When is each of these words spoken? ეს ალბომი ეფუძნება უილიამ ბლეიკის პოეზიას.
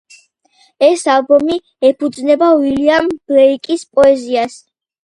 ეს 0.87 1.03
ალბომი 1.17 1.59
ეფუძნება 1.91 2.51
უილიამ 2.63 3.13
ბლეიკის 3.19 3.89
პოეზიას. 3.95 4.63